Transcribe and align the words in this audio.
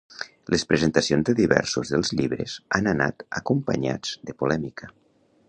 Les 0.51 0.63
presentacions 0.69 1.27
de 1.27 1.35
diversos 1.39 1.91
dels 1.97 2.13
llibres 2.21 2.57
han 2.79 2.91
anat 2.95 3.27
acompanyats 3.43 4.19
de 4.31 4.37
polèmica. 4.43 4.91